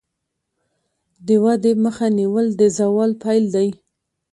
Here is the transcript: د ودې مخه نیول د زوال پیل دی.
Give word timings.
د 1.27 1.29
ودې 1.43 1.71
مخه 1.83 2.07
نیول 2.17 2.47
د 2.59 2.61
زوال 2.77 3.11
پیل 3.23 3.43
دی. 3.55 3.69